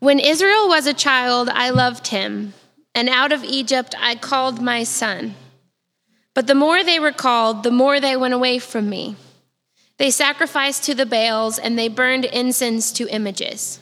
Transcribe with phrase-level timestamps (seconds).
[0.00, 2.54] When Israel was a child, I loved him,
[2.94, 5.34] and out of Egypt I called my son.
[6.32, 9.16] But the more they were called, the more they went away from me.
[9.98, 13.78] They sacrificed to the Baals, and they burned incense to images.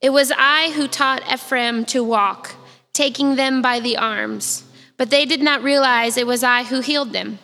[0.00, 2.56] It was I who taught Ephraim to walk,
[2.92, 4.64] taking them by the arms,
[4.96, 7.38] but they did not realize it was I who healed them.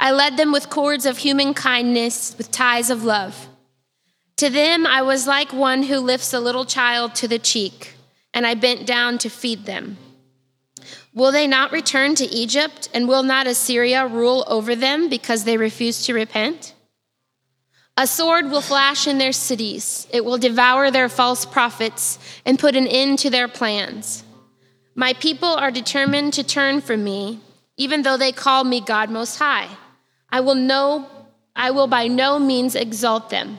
[0.00, 3.48] I led them with cords of human kindness, with ties of love.
[4.40, 7.92] To them I was like one who lifts a little child to the cheek,
[8.32, 9.98] and I bent down to feed them.
[11.12, 15.58] Will they not return to Egypt, and will not Assyria rule over them because they
[15.58, 16.72] refuse to repent?
[17.98, 22.74] A sword will flash in their cities, it will devour their false prophets and put
[22.74, 24.24] an end to their plans.
[24.94, 27.40] My people are determined to turn from me,
[27.76, 29.68] even though they call me God Most High.
[30.30, 31.10] I will know
[31.54, 33.58] I will by no means exalt them.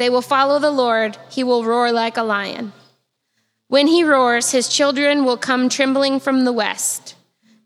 [0.00, 2.72] They will follow the Lord, he will roar like a lion.
[3.68, 7.16] When he roars, his children will come trembling from the west.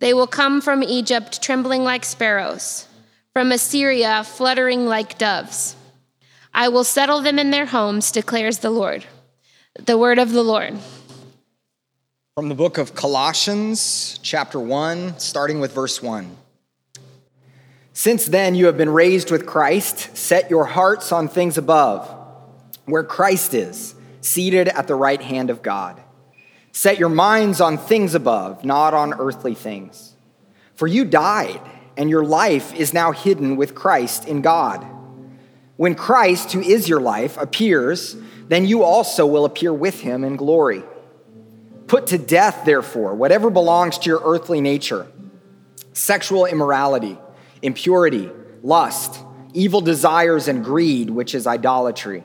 [0.01, 2.89] They will come from Egypt trembling like sparrows,
[3.33, 5.77] from Assyria fluttering like doves.
[6.53, 9.05] I will settle them in their homes, declares the Lord.
[9.77, 10.77] The word of the Lord.
[12.35, 16.37] From the book of Colossians, chapter 1, starting with verse 1.
[17.93, 22.23] Since then you have been raised with Christ, set your hearts on things above
[22.87, 26.01] where Christ is, seated at the right hand of God.
[26.73, 30.15] Set your minds on things above, not on earthly things.
[30.75, 31.61] For you died,
[31.97, 34.85] and your life is now hidden with Christ in God.
[35.77, 38.17] When Christ, who is your life, appears,
[38.49, 40.83] then you also will appear with him in glory.
[41.87, 45.07] Put to death, therefore, whatever belongs to your earthly nature
[45.93, 47.17] sexual immorality,
[47.63, 48.29] impurity,
[48.65, 49.21] lust,
[49.53, 52.25] evil desires, and greed, which is idolatry.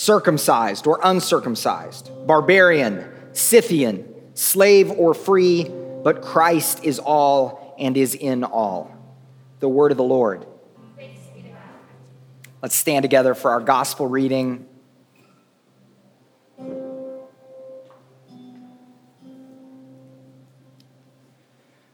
[0.00, 5.70] circumcised or uncircumcised, barbarian, Scythian, slave or free,
[6.02, 8.90] but Christ is all and is in all.
[9.58, 10.46] The word of the Lord.
[12.62, 14.66] Let's stand together for our gospel reading.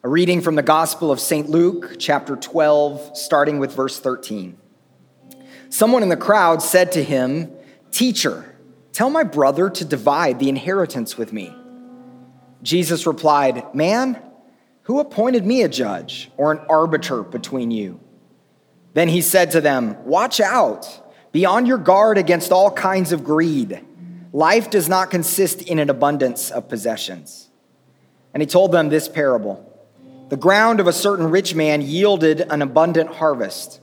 [0.05, 1.51] A reading from the Gospel of St.
[1.51, 4.57] Luke, chapter 12, starting with verse 13.
[5.71, 7.51] Someone in the crowd said to him,
[7.91, 8.57] Teacher,
[8.93, 11.55] tell my brother to divide the inheritance with me.
[12.63, 14.21] Jesus replied, Man,
[14.83, 18.01] who appointed me a judge or an arbiter between you?
[18.95, 23.25] Then he said to them, Watch out, be on your guard against all kinds of
[23.25, 23.85] greed.
[24.33, 27.49] Life does not consist in an abundance of possessions.
[28.33, 29.65] And he told them this parable
[30.29, 33.81] The ground of a certain rich man yielded an abundant harvest.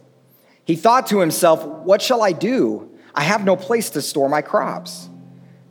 [0.66, 2.93] He thought to himself, What shall I do?
[3.16, 5.10] I have no place to store my crops.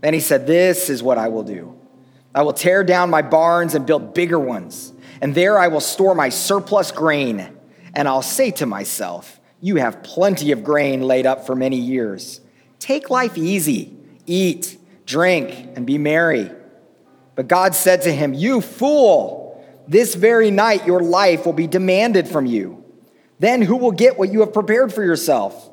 [0.00, 1.76] Then he said, This is what I will do
[2.34, 6.14] I will tear down my barns and build bigger ones, and there I will store
[6.14, 7.58] my surplus grain.
[7.94, 12.40] And I'll say to myself, You have plenty of grain laid up for many years.
[12.78, 16.50] Take life easy, eat, drink, and be merry.
[17.34, 22.28] But God said to him, You fool, this very night your life will be demanded
[22.28, 22.84] from you.
[23.38, 25.70] Then who will get what you have prepared for yourself?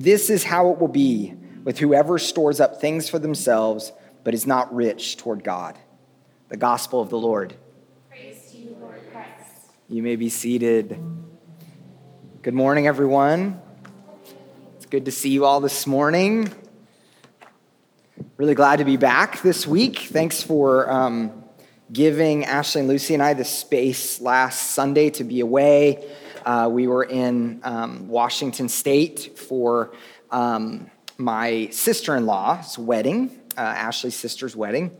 [0.00, 3.92] This is how it will be with whoever stores up things for themselves,
[4.24, 5.76] but is not rich toward God.
[6.48, 7.52] The gospel of the Lord.
[8.08, 9.50] Praise to you, Lord Christ.
[9.90, 10.98] You may be seated.
[12.40, 13.60] Good morning, everyone.
[14.76, 16.50] It's good to see you all this morning.
[18.38, 19.98] Really glad to be back this week.
[19.98, 21.44] Thanks for um,
[21.92, 26.08] giving Ashley and Lucy and I the space last Sunday to be away.
[26.44, 29.92] Uh, we were in um, Washington State for
[30.30, 33.38] um, my sister in law's wedding.
[33.56, 34.90] uh, Ashley's sister's wedding.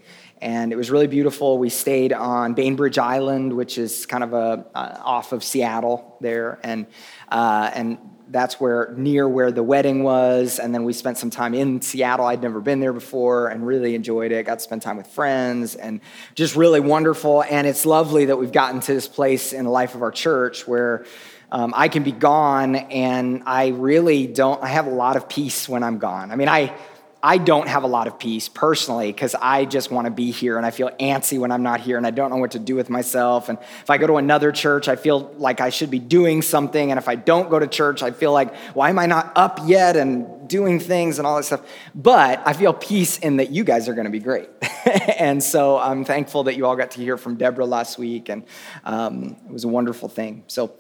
[0.43, 1.59] And it was really beautiful.
[1.59, 6.59] We stayed on Bainbridge Island, which is kind of a, uh, off of Seattle there.
[6.63, 6.87] And,
[7.29, 7.99] uh, and
[8.29, 10.59] that's where near where the wedding was.
[10.59, 12.25] And then we spent some time in Seattle.
[12.27, 14.47] I'd never been there before and really enjoyed it.
[14.47, 16.01] Got to spend time with friends and
[16.35, 17.43] just really wonderful.
[17.43, 20.67] And it's lovely that we've gotten to this place in the life of our church
[20.67, 21.05] where
[21.53, 25.69] um, I can be gone and I really don't, I have a lot of peace
[25.69, 26.31] when I'm gone.
[26.31, 26.75] I mean, I,
[27.23, 30.57] I don't have a lot of peace personally because I just want to be here
[30.57, 32.77] and I feel antsy when I'm not here and I don't know what to do
[32.77, 33.51] with myself.
[33.51, 36.91] And if I go to another church, I feel like I should be doing something.
[36.91, 39.61] And if I don't go to church, I feel like, why am I not up
[39.67, 41.61] yet and doing things and all that stuff?
[41.95, 44.49] But I feel peace in that you guys are going to be great.
[45.19, 48.31] and so I'm thankful that you all got to hear from Deborah last week.
[48.31, 48.45] And
[48.83, 50.45] um, it was a wonderful thing.
[50.47, 50.75] So,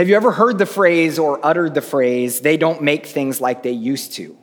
[0.00, 3.62] have you ever heard the phrase or uttered the phrase, they don't make things like
[3.62, 4.34] they used to?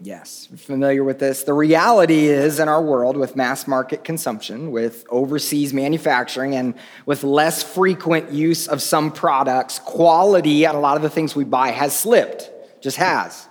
[0.00, 1.42] Yes, familiar with this.
[1.42, 7.22] The reality is in our world with mass market consumption, with overseas manufacturing, and with
[7.22, 11.68] less frequent use of some products, quality on a lot of the things we buy
[11.68, 12.50] has slipped,
[12.80, 13.46] just has.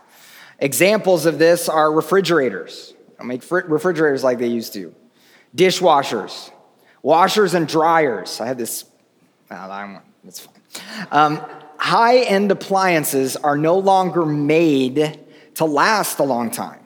[0.57, 2.95] Examples of this are refrigerators.
[3.19, 4.95] Don't make refrigerators like they used to,
[5.56, 6.50] dishwashers,
[7.03, 8.41] washers and dryers.
[8.41, 8.86] I had this,
[9.51, 10.59] well, it's fine.
[11.12, 11.42] Um,
[11.77, 15.19] high end appliances are no longer made
[15.56, 16.80] to last a long time.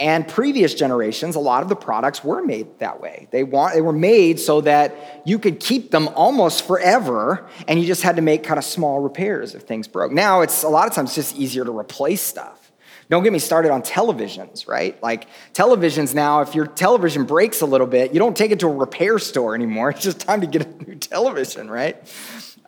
[0.00, 3.28] And previous generations, a lot of the products were made that way.
[3.32, 7.86] They, want, they were made so that you could keep them almost forever, and you
[7.86, 10.10] just had to make kind of small repairs if things broke.
[10.10, 12.72] Now, it's a lot of times just easier to replace stuff.
[13.10, 15.00] Don't get me started on televisions, right?
[15.02, 18.68] Like televisions now, if your television breaks a little bit, you don't take it to
[18.68, 19.90] a repair store anymore.
[20.00, 21.96] It's just time to get a new television, right?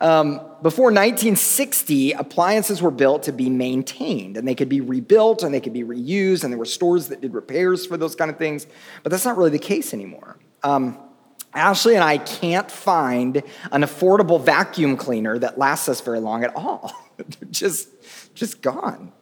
[0.03, 5.53] Um, before 1960, appliances were built to be maintained and they could be rebuilt and
[5.53, 8.37] they could be reused, and there were stores that did repairs for those kind of
[8.37, 8.67] things.
[9.01, 10.37] But that's not really the case anymore.
[10.61, 10.99] Um,
[11.53, 13.37] Ashley and I can't find
[13.71, 16.91] an affordable vacuum cleaner that lasts us very long at all.
[17.17, 17.87] They're just,
[18.35, 19.13] just gone.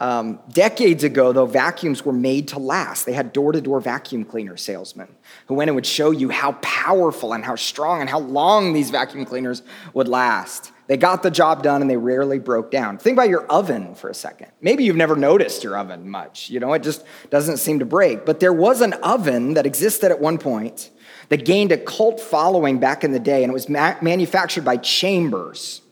[0.00, 3.04] Um, decades ago, though, vacuums were made to last.
[3.04, 5.08] They had door to door vacuum cleaner salesmen
[5.46, 8.90] who went and would show you how powerful and how strong and how long these
[8.90, 9.62] vacuum cleaners
[9.94, 10.70] would last.
[10.86, 12.96] They got the job done and they rarely broke down.
[12.96, 14.52] Think about your oven for a second.
[14.62, 16.48] Maybe you've never noticed your oven much.
[16.48, 18.24] You know, it just doesn't seem to break.
[18.24, 20.90] But there was an oven that existed at one point
[21.28, 24.78] that gained a cult following back in the day, and it was ma- manufactured by
[24.78, 25.82] Chambers.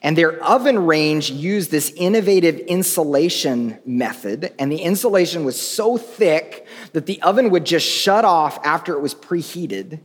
[0.00, 6.66] And their oven range used this innovative insulation method, and the insulation was so thick
[6.92, 10.00] that the oven would just shut off after it was preheated,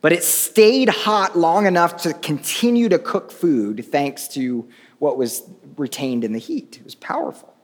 [0.00, 4.66] but it stayed hot long enough to continue to cook food thanks to
[4.98, 5.42] what was
[5.76, 6.78] retained in the heat.
[6.78, 7.54] It was powerful.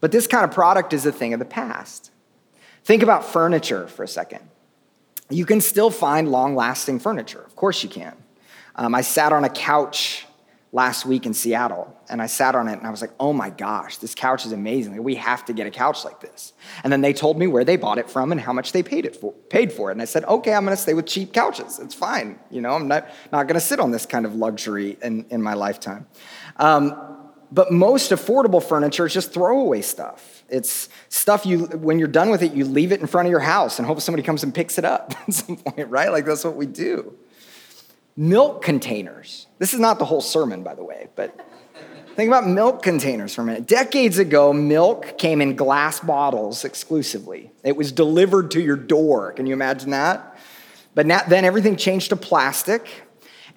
[0.00, 2.10] But this kind of product is a thing of the past.
[2.84, 4.40] Think about furniture for a second.
[5.28, 7.40] You can still find long lasting furniture.
[7.40, 8.14] Of course, you can.
[8.76, 10.26] Um, I sat on a couch
[10.76, 11.90] last week in Seattle.
[12.10, 14.52] And I sat on it and I was like, oh my gosh, this couch is
[14.52, 15.02] amazing.
[15.02, 16.52] We have to get a couch like this.
[16.84, 19.06] And then they told me where they bought it from and how much they paid
[19.06, 19.92] it for, paid for it.
[19.92, 21.78] And I said, okay, I'm gonna stay with cheap couches.
[21.78, 22.38] It's fine.
[22.50, 25.54] You know, I'm not, not gonna sit on this kind of luxury in, in my
[25.54, 26.06] lifetime.
[26.58, 26.94] Um,
[27.50, 30.44] but most affordable furniture is just throwaway stuff.
[30.50, 33.40] It's stuff you, when you're done with it, you leave it in front of your
[33.40, 36.12] house and hope somebody comes and picks it up at some point, right?
[36.12, 37.16] Like that's what we do
[38.16, 39.46] milk containers.
[39.58, 41.38] This is not the whole sermon, by the way, but
[42.14, 43.66] think about milk containers for a minute.
[43.66, 49.32] Decades ago, milk came in glass bottles exclusively, it was delivered to your door.
[49.32, 50.38] Can you imagine that?
[50.94, 52.88] But now, then everything changed to plastic.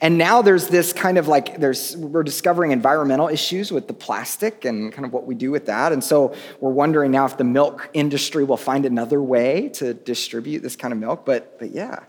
[0.01, 4.63] And now there's this kind of like there's we're discovering environmental issues with the plastic
[4.63, 5.91] and kind of what we do with that.
[5.91, 10.61] And so we're wondering now if the milk industry will find another way to distribute
[10.61, 11.25] this kind of milk.
[11.25, 12.03] But but yeah.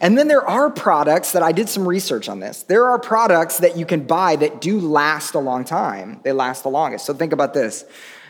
[0.00, 2.62] And then there are products that I did some research on this.
[2.62, 6.20] There are products that you can buy that do last a long time.
[6.24, 7.04] They last the longest.
[7.04, 7.84] So think about this.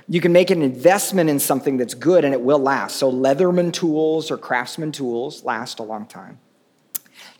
[0.09, 2.97] You can make an investment in something that's good and it will last.
[2.97, 6.40] So Leatherman tools or craftsman tools last a long time.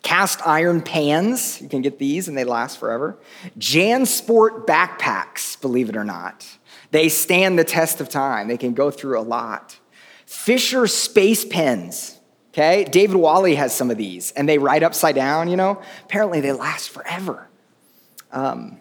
[0.05, 3.19] Cast iron pans, you can get these and they last forever.
[3.59, 6.47] JanSport backpacks, believe it or not.
[6.91, 9.81] They stand the test of time, they can go through a lot.
[10.27, 12.21] Fisher space pens,
[12.51, 12.85] okay?
[12.85, 15.81] David Wally has some of these and they write upside down, you know?
[16.05, 17.49] Apparently they last forever.
[18.31, 18.81] Um,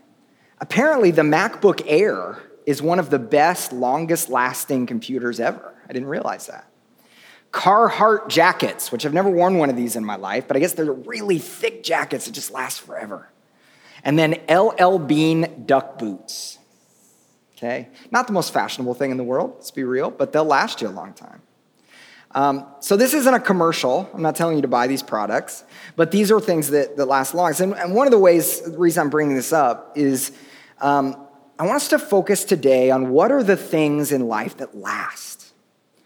[0.59, 5.73] apparently, the MacBook Air is one of the best, longest lasting computers ever.
[5.87, 6.67] I didn't realize that.
[7.53, 10.73] Carhartt jackets, which I've never worn one of these in my life, but I guess
[10.73, 13.29] they're really thick jackets that just last forever.
[14.03, 16.57] And then LL Bean duck boots.
[17.55, 17.89] Okay?
[18.11, 20.87] Not the most fashionable thing in the world, let's be real, but they'll last you
[20.87, 21.43] a long time.
[22.31, 24.09] Um, so this isn't a commercial.
[24.11, 25.63] I'm not telling you to buy these products,
[25.95, 27.53] but these are things that, that last long.
[27.59, 30.31] And, and one of the ways, the reason I'm bringing this up is
[30.81, 31.27] um,
[31.59, 35.42] I want us to focus today on what are the things in life that last.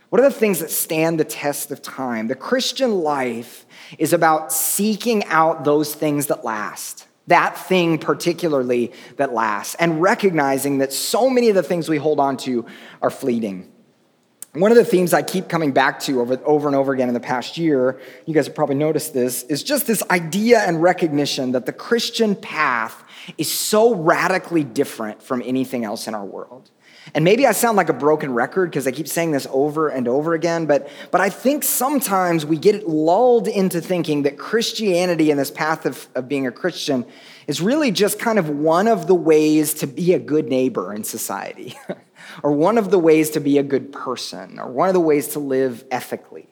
[0.10, 2.28] What are the things that stand the test of time?
[2.28, 3.66] The Christian life
[3.98, 10.78] is about seeking out those things that last, that thing particularly that lasts, and recognizing
[10.78, 12.66] that so many of the things we hold on to
[13.02, 13.70] are fleeting.
[14.54, 17.14] One of the themes I keep coming back to over, over and over again in
[17.14, 21.52] the past year, you guys have probably noticed this, is just this idea and recognition
[21.52, 23.04] that the Christian path
[23.38, 26.72] is so radically different from anything else in our world.
[27.14, 30.08] And maybe I sound like a broken record because I keep saying this over and
[30.08, 35.40] over again, but, but I think sometimes we get lulled into thinking that Christianity and
[35.40, 37.06] this path of, of being a Christian
[37.48, 41.04] is really just kind of one of the ways to be a good neighbor in
[41.04, 41.78] society,
[42.44, 45.30] or one of the ways to be a good person, or one of the ways
[45.30, 46.48] to live ethically.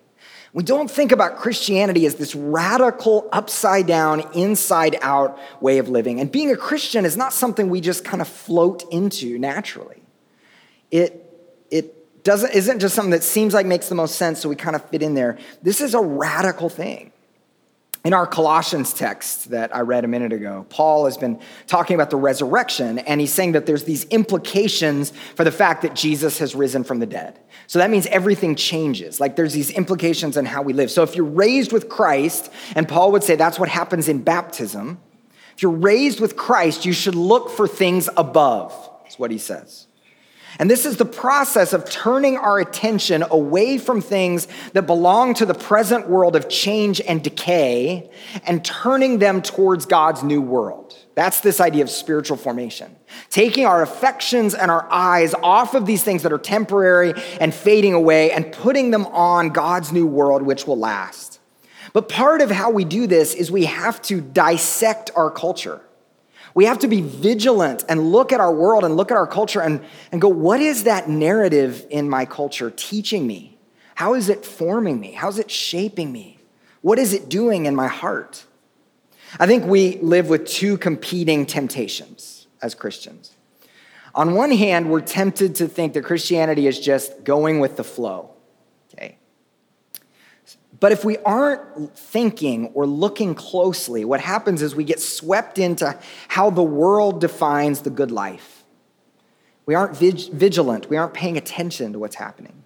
[0.53, 6.21] We don't think about Christianity as this radical, upside down, inside out way of living.
[6.21, 10.04] And being a Christian is not something we just kind of float into naturally.
[10.95, 11.21] It,
[11.71, 14.75] it doesn't, isn't just something that seems like makes the most sense, so we kind
[14.75, 15.37] of fit in there.
[15.61, 17.11] This is a radical thing.
[18.05, 22.11] In our Colossians text that I read a minute ago, Paul has been talking about
[22.11, 26.55] the resurrection, and he's saying that there's these implications for the fact that Jesus has
[26.55, 27.39] risen from the dead.
[27.67, 29.19] So that means everything changes.
[29.19, 30.91] Like there's these implications on how we live.
[30.91, 34.99] So if you're raised with Christ, and Paul would say that's what happens in baptism,
[35.55, 38.71] if you're raised with Christ, you should look for things above,
[39.03, 39.84] That's what he says.
[40.57, 45.45] And this is the process of turning our attention away from things that belong to
[45.45, 48.09] the present world of change and decay
[48.45, 50.97] and turning them towards God's new world.
[51.15, 52.95] That's this idea of spiritual formation.
[53.29, 57.93] Taking our affections and our eyes off of these things that are temporary and fading
[57.93, 61.39] away and putting them on God's new world, which will last.
[61.93, 65.81] But part of how we do this is we have to dissect our culture.
[66.55, 69.61] We have to be vigilant and look at our world and look at our culture
[69.61, 69.81] and,
[70.11, 73.57] and go, what is that narrative in my culture teaching me?
[73.93, 75.11] How is it forming me?
[75.11, 76.39] How is it shaping me?
[76.81, 78.45] What is it doing in my heart?
[79.37, 83.31] I think we live with two competing temptations as Christians.
[84.13, 88.34] On one hand, we're tempted to think that Christianity is just going with the flow.
[90.79, 95.97] But if we aren't thinking or looking closely, what happens is we get swept into
[96.27, 98.63] how the world defines the good life.
[99.65, 102.63] We aren't vigilant, we aren't paying attention to what's happening.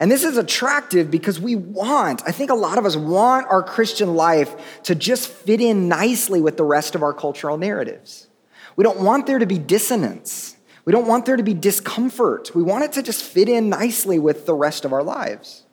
[0.00, 3.62] And this is attractive because we want, I think a lot of us want our
[3.62, 8.28] Christian life to just fit in nicely with the rest of our cultural narratives.
[8.76, 10.56] We don't want there to be dissonance.
[10.84, 12.54] We don't want there to be discomfort.
[12.54, 15.63] We want it to just fit in nicely with the rest of our lives.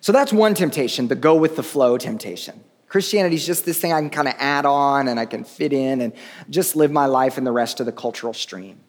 [0.00, 2.64] So that's one temptation, the go with the flow temptation.
[2.88, 5.72] Christianity is just this thing I can kind of add on and I can fit
[5.72, 6.12] in and
[6.48, 8.80] just live my life in the rest of the cultural stream.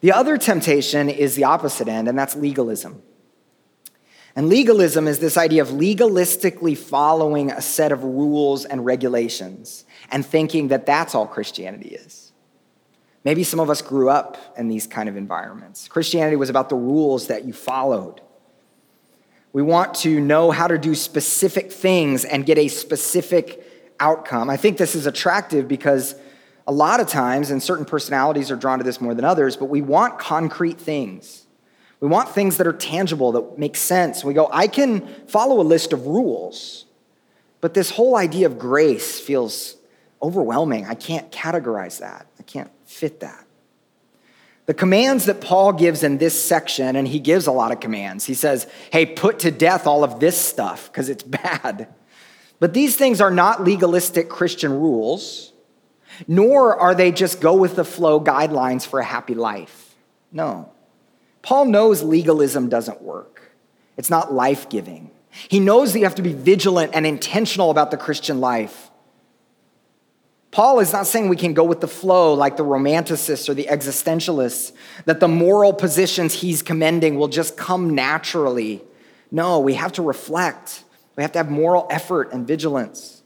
[0.00, 3.02] The other temptation is the opposite end, and that's legalism.
[4.36, 10.26] And legalism is this idea of legalistically following a set of rules and regulations and
[10.26, 12.32] thinking that that's all Christianity is.
[13.24, 15.88] Maybe some of us grew up in these kind of environments.
[15.88, 18.20] Christianity was about the rules that you followed.
[19.54, 23.64] We want to know how to do specific things and get a specific
[24.00, 24.50] outcome.
[24.50, 26.16] I think this is attractive because
[26.66, 29.66] a lot of times, and certain personalities are drawn to this more than others, but
[29.66, 31.46] we want concrete things.
[32.00, 34.24] We want things that are tangible, that make sense.
[34.24, 36.86] We go, I can follow a list of rules,
[37.60, 39.76] but this whole idea of grace feels
[40.20, 40.84] overwhelming.
[40.86, 43.43] I can't categorize that, I can't fit that.
[44.66, 48.24] The commands that Paul gives in this section, and he gives a lot of commands.
[48.24, 51.88] He says, hey, put to death all of this stuff because it's bad.
[52.60, 55.52] But these things are not legalistic Christian rules,
[56.26, 59.94] nor are they just go with the flow guidelines for a happy life.
[60.32, 60.70] No.
[61.42, 63.52] Paul knows legalism doesn't work,
[63.96, 65.10] it's not life giving.
[65.48, 68.90] He knows that you have to be vigilant and intentional about the Christian life.
[70.54, 73.66] Paul is not saying we can go with the flow like the romanticists or the
[73.68, 74.70] existentialists,
[75.04, 78.80] that the moral positions he's commending will just come naturally.
[79.32, 80.84] No, we have to reflect.
[81.16, 83.24] We have to have moral effort and vigilance.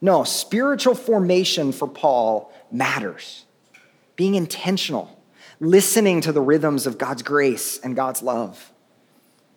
[0.00, 3.46] No, spiritual formation for Paul matters.
[4.14, 5.20] Being intentional,
[5.58, 8.70] listening to the rhythms of God's grace and God's love.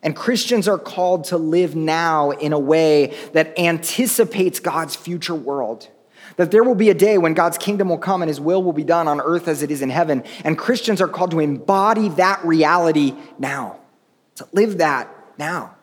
[0.01, 5.89] And Christians are called to live now in a way that anticipates God's future world.
[6.37, 8.73] That there will be a day when God's kingdom will come and his will will
[8.73, 10.23] be done on earth as it is in heaven.
[10.43, 13.79] And Christians are called to embody that reality now,
[14.35, 15.75] to live that now.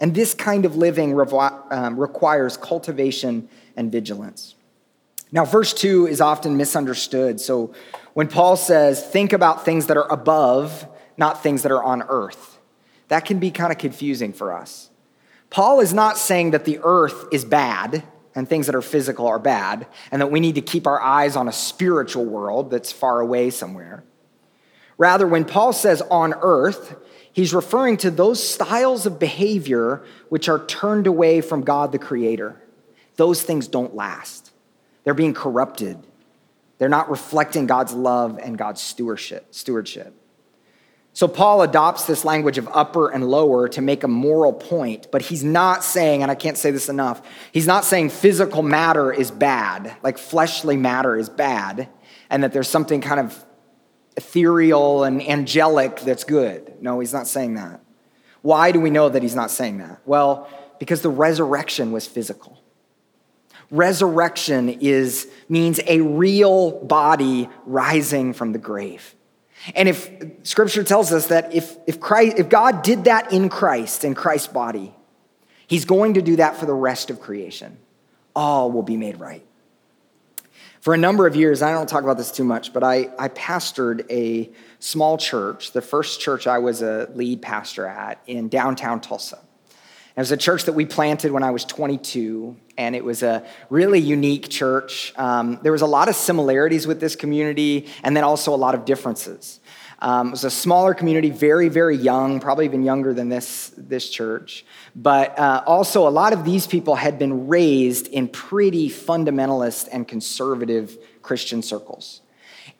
[0.00, 4.54] And this kind of living um, requires cultivation and vigilance.
[5.32, 7.40] Now, verse 2 is often misunderstood.
[7.40, 7.74] So
[8.12, 12.58] when Paul says, think about things that are above, not things that are on earth,
[13.08, 14.90] that can be kind of confusing for us.
[15.50, 18.04] Paul is not saying that the earth is bad
[18.34, 21.36] and things that are physical are bad, and that we need to keep our eyes
[21.36, 24.04] on a spiritual world that's far away somewhere.
[24.98, 26.96] Rather, when Paul says on earth,
[27.32, 32.60] he's referring to those styles of behavior which are turned away from God the Creator.
[33.16, 34.52] Those things don't last,
[35.04, 35.98] they're being corrupted.
[36.78, 39.46] They're not reflecting God's love and God's stewardship.
[41.14, 45.22] So Paul adopts this language of upper and lower to make a moral point, but
[45.22, 49.30] he's not saying, and I can't say this enough, he's not saying physical matter is
[49.30, 51.88] bad, like fleshly matter is bad,
[52.30, 53.44] and that there's something kind of
[54.16, 56.74] ethereal and angelic that's good.
[56.80, 57.80] No, he's not saying that.
[58.42, 60.00] Why do we know that he's not saying that?
[60.04, 60.48] Well,
[60.80, 62.60] because the resurrection was physical.
[63.70, 69.14] Resurrection is, means a real body rising from the grave.
[69.74, 70.10] And if
[70.42, 74.48] scripture tells us that if, if, Christ, if God did that in Christ, in Christ's
[74.48, 74.94] body,
[75.66, 77.78] he's going to do that for the rest of creation.
[78.36, 79.44] All will be made right.
[80.80, 83.28] For a number of years, I don't talk about this too much, but I, I
[83.28, 89.00] pastored a small church, the first church I was a lead pastor at in downtown
[89.00, 89.38] Tulsa.
[90.16, 93.44] It was a church that we planted when I was 22, and it was a
[93.68, 95.12] really unique church.
[95.16, 98.76] Um, there was a lot of similarities with this community, and then also a lot
[98.76, 99.58] of differences.
[99.98, 104.08] Um, it was a smaller community, very, very young, probably even younger than this, this
[104.08, 104.64] church.
[104.94, 110.06] But uh, also, a lot of these people had been raised in pretty fundamentalist and
[110.06, 112.20] conservative Christian circles.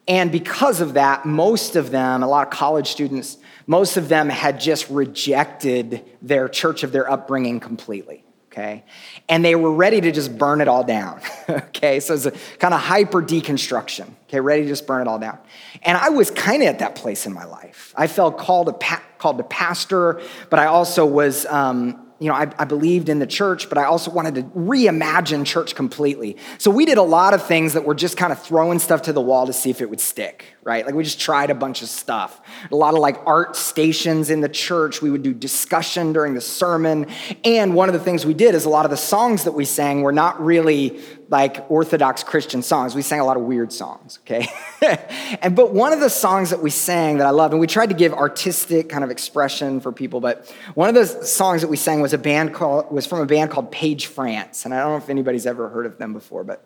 [0.06, 4.28] And because of that, most of them, a lot of college students, most of them
[4.28, 8.24] had just rejected their church of their upbringing completely.
[8.54, 8.84] Okay.
[9.28, 11.20] And they were ready to just burn it all down.
[11.48, 11.98] okay.
[11.98, 14.08] So it's a kind of hyper deconstruction.
[14.28, 14.38] Okay.
[14.38, 15.38] Ready to just burn it all down.
[15.82, 17.92] And I was kind of at that place in my life.
[17.96, 22.34] I felt called, to pa- called to pastor, but I also was, um, you know,
[22.34, 26.36] I, I, believed in the church, but I also wanted to reimagine church completely.
[26.58, 29.12] So we did a lot of things that were just kind of throwing stuff to
[29.12, 30.86] the wall to see if it would stick, right?
[30.86, 32.40] Like we just tried a bunch of stuff.
[32.72, 35.02] A lot of like art stations in the church.
[35.02, 37.06] We would do discussion during the sermon.
[37.44, 39.66] And one of the things we did is a lot of the songs that we
[39.66, 42.94] sang were not really like Orthodox Christian songs.
[42.94, 44.46] We sang a lot of weird songs, okay?
[45.42, 47.90] and but one of the songs that we sang that I loved, and we tried
[47.90, 51.76] to give artistic kind of expression for people, but one of the songs that we
[51.76, 54.64] sang was a band called was from a band called Page France.
[54.64, 56.62] And I don't know if anybody's ever heard of them before, but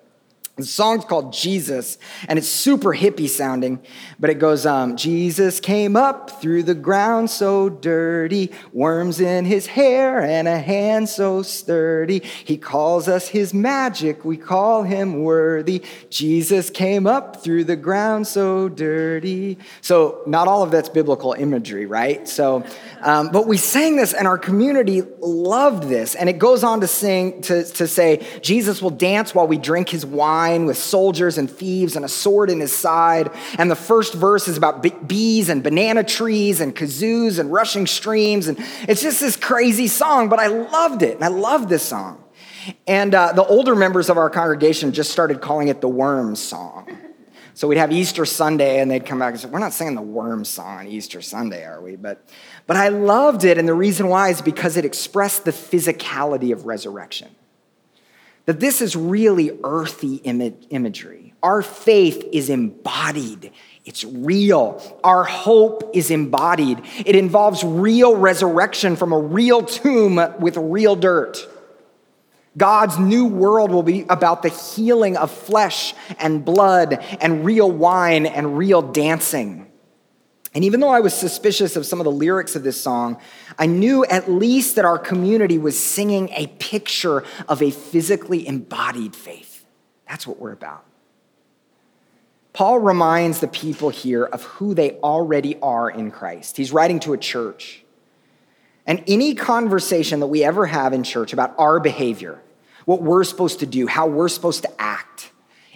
[0.59, 3.81] the song's called Jesus, and it's super hippie sounding,
[4.19, 9.69] but it goes, um, Jesus came up through the ground so dirty, worms in his
[9.69, 12.25] hair and a hand so sturdy.
[12.45, 15.85] He calls us his magic, we call him worthy.
[16.11, 19.59] Jesus came up through the ground so dirty.
[19.81, 22.27] So, not all of that's biblical imagery, right?
[22.27, 22.65] So,
[23.01, 26.89] um, but we sang this, and our community loved this, and it goes on to
[26.89, 31.51] sing, to, to say, Jesus will dance while we drink his wine with soldiers and
[31.51, 33.31] thieves and a sword in his side.
[33.59, 38.49] And the first verse is about bees and banana trees and kazoos and rushing streams.
[38.49, 38.59] And
[38.89, 41.15] it's just this crazy song, but I loved it.
[41.15, 42.23] And I love this song.
[42.87, 46.89] And uh, the older members of our congregation just started calling it the Worms song.
[47.55, 50.03] So we'd have Easter Sunday and they'd come back and say, We're not singing the
[50.03, 51.97] Worms song on Easter Sunday, are we?
[51.97, 52.25] But,
[52.67, 53.59] but I loved it.
[53.59, 57.35] And the reason why is because it expressed the physicality of resurrection
[58.49, 60.15] that this is really earthy
[60.71, 61.35] imagery.
[61.43, 63.53] Our faith is embodied,
[63.85, 64.99] it's real.
[65.05, 66.81] Our hope is embodied.
[67.05, 71.47] It involves real resurrection from a real tomb with real dirt.
[72.57, 78.25] God's new world will be about the healing of flesh and blood and real wine
[78.25, 79.68] and real dancing.
[80.59, 83.21] And even though I was suspicious of some of the lyrics of this song,
[83.61, 89.15] I knew at least that our community was singing a picture of a physically embodied
[89.15, 89.65] faith.
[90.09, 90.85] That's what we're about.
[92.55, 96.57] Paul reminds the people here of who they already are in Christ.
[96.57, 97.85] He's writing to a church.
[98.85, 102.43] And any conversation that we ever have in church about our behavior,
[102.85, 105.31] what we're supposed to do, how we're supposed to act,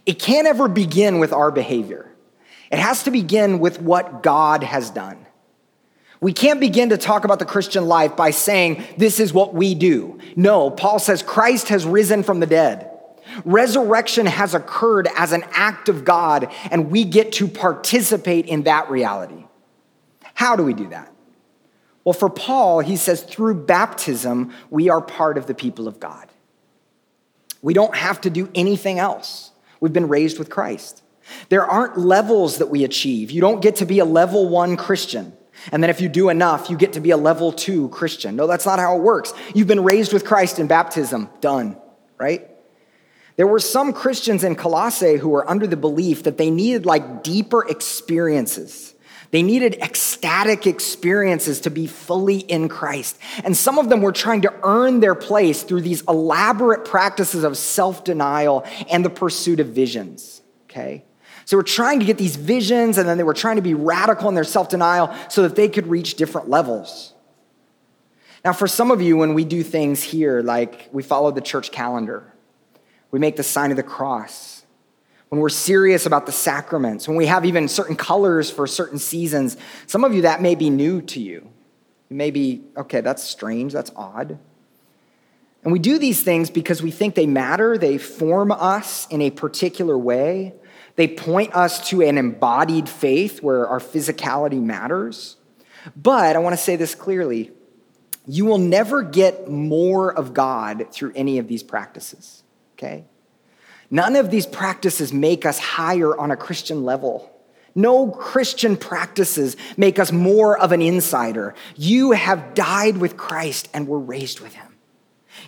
[0.06, 2.11] it can't ever begin with our behavior.
[2.72, 5.26] It has to begin with what God has done.
[6.22, 9.74] We can't begin to talk about the Christian life by saying, this is what we
[9.74, 10.18] do.
[10.36, 12.88] No, Paul says Christ has risen from the dead.
[13.44, 18.90] Resurrection has occurred as an act of God, and we get to participate in that
[18.90, 19.44] reality.
[20.34, 21.12] How do we do that?
[22.04, 26.28] Well, for Paul, he says through baptism, we are part of the people of God.
[27.60, 29.50] We don't have to do anything else.
[29.80, 31.01] We've been raised with Christ.
[31.48, 33.30] There aren't levels that we achieve.
[33.30, 35.32] You don't get to be a level one Christian.
[35.70, 38.34] And then if you do enough, you get to be a level two Christian.
[38.36, 39.32] No, that's not how it works.
[39.54, 41.28] You've been raised with Christ in baptism.
[41.40, 41.76] Done,
[42.18, 42.48] right?
[43.36, 47.22] There were some Christians in Colossae who were under the belief that they needed like
[47.22, 48.94] deeper experiences.
[49.30, 53.18] They needed ecstatic experiences to be fully in Christ.
[53.44, 57.56] And some of them were trying to earn their place through these elaborate practices of
[57.56, 60.42] self denial and the pursuit of visions.
[60.64, 61.04] Okay?
[61.44, 64.28] So we're trying to get these visions, and then they were trying to be radical
[64.28, 67.14] in their self denial so that they could reach different levels.
[68.44, 71.70] Now, for some of you, when we do things here, like we follow the church
[71.70, 72.32] calendar,
[73.10, 74.62] we make the sign of the cross,
[75.32, 79.56] when we're serious about the sacraments, when we have even certain colors for certain seasons,
[79.86, 81.48] some of you that may be new to you.
[82.10, 84.38] You may be, okay, that's strange, that's odd.
[85.62, 89.30] And we do these things because we think they matter, they form us in a
[89.30, 90.52] particular way.
[90.96, 95.36] They point us to an embodied faith where our physicality matters.
[95.96, 97.50] But I want to say this clearly
[98.26, 103.04] you will never get more of God through any of these practices, okay?
[103.90, 107.28] None of these practices make us higher on a Christian level.
[107.74, 111.54] No Christian practices make us more of an insider.
[111.74, 114.76] You have died with Christ and were raised with him.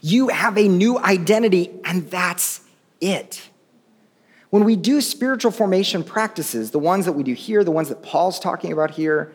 [0.00, 2.60] You have a new identity, and that's
[3.00, 3.50] it.
[4.54, 8.04] When we do spiritual formation practices, the ones that we do here, the ones that
[8.04, 9.32] Paul's talking about here,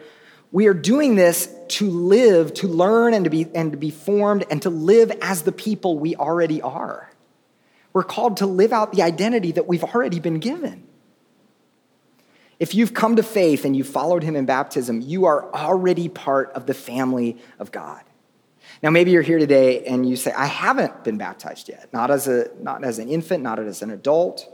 [0.54, 4.46] we are doing this to live, to learn, and to be, and to be formed,
[4.50, 7.12] and to live as the people we already are.
[7.92, 10.88] We're called to live out the identity that we've already been given.
[12.58, 16.54] If you've come to faith and you followed him in baptism, you are already part
[16.54, 18.04] of the family of God.
[18.82, 22.30] Now, maybe you're here today and you say, I haven't been baptized yet, not as,
[22.30, 24.48] a, not as an infant, not as an adult.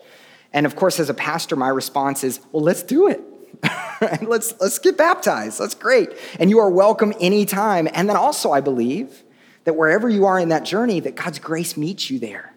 [0.55, 3.21] And of course, as a pastor, my response is, well, let's do it.
[4.21, 5.59] let's, let's get baptized.
[5.59, 6.09] That's great.
[6.39, 7.89] And you are welcome anytime.
[7.93, 9.23] And then also, I believe
[9.65, 12.55] that wherever you are in that journey, that God's grace meets you there,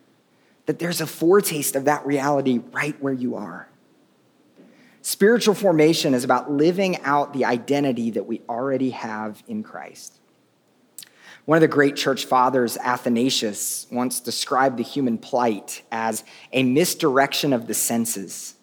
[0.67, 3.69] that there's a foretaste of that reality right where you are.
[5.03, 10.21] Spiritual formation is about living out the identity that we already have in Christ.
[11.49, 17.55] One of the great church fathers, Athanasius, once described the human plight as a misdirection
[17.55, 18.55] of the senses.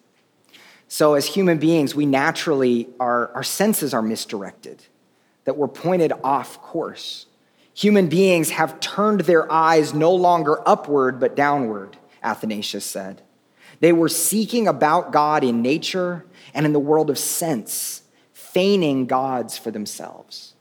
[0.86, 4.84] So, as human beings, we naturally, our, our senses are misdirected,
[5.46, 7.26] that we're pointed off course.
[7.74, 13.20] Human beings have turned their eyes no longer upward, but downward, Athanasius said.
[13.80, 19.58] They were seeking about God in nature and in the world of sense, feigning gods
[19.58, 20.52] for themselves.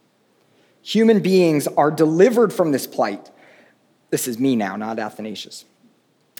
[0.85, 3.31] Human beings are delivered from this plight.
[4.11, 5.65] This is me now, not Athanasius.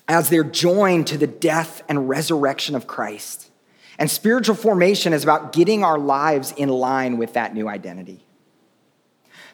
[0.08, 3.50] As they're joined to the death and resurrection of Christ.
[3.98, 8.24] And spiritual formation is about getting our lives in line with that new identity.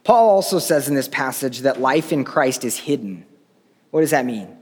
[0.04, 3.26] Paul also says in this passage that life in Christ is hidden.
[3.92, 4.58] What does that mean?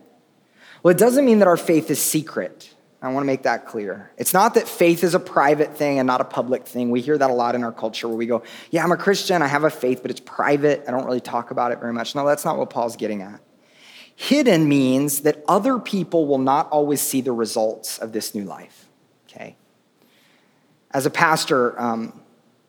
[0.83, 2.71] Well, it doesn't mean that our faith is secret.
[3.01, 4.11] I want to make that clear.
[4.17, 6.89] It's not that faith is a private thing and not a public thing.
[6.89, 9.41] We hear that a lot in our culture where we go, Yeah, I'm a Christian,
[9.41, 10.83] I have a faith, but it's private.
[10.87, 12.13] I don't really talk about it very much.
[12.13, 13.39] No, that's not what Paul's getting at.
[14.15, 18.89] Hidden means that other people will not always see the results of this new life,
[19.29, 19.55] okay?
[20.91, 22.19] As a pastor, um,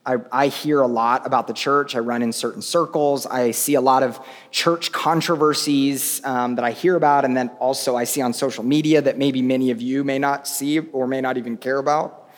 [0.04, 1.94] I, I, hear a lot about the church.
[1.94, 3.26] I run in certain circles.
[3.26, 4.18] I see a lot of
[4.50, 9.02] church controversies um, that I hear about, and then also I see on social media
[9.02, 12.30] that maybe many of you may not see or may not even care about.